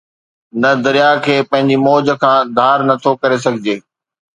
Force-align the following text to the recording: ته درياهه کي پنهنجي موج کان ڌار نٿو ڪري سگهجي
ته 0.61 0.69
درياهه 0.85 1.19
کي 1.25 1.35
پنهنجي 1.49 1.77
موج 1.85 2.07
کان 2.21 2.37
ڌار 2.57 2.77
نٿو 2.87 3.11
ڪري 3.21 3.37
سگهجي 3.45 3.75